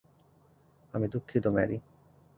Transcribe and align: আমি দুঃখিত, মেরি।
আমি 0.93 1.07
দুঃখিত, 1.07 1.45
মেরি। 1.47 1.77